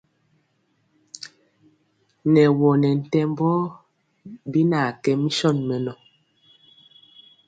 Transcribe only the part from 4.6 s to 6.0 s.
na kɛ mison mɛnɔ.